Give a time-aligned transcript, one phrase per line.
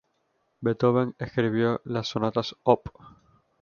[0.61, 2.89] Beethoven escribió las sonatas op.